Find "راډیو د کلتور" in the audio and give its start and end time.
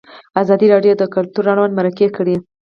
0.73-1.45